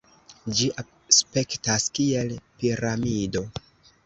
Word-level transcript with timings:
Ĝi 0.59 0.69
aspektas 0.83 1.85
kiel 1.99 2.35
piramido. 2.63 3.47